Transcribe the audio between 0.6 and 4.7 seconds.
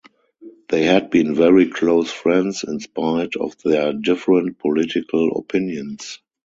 They had been very close friends in spite of their different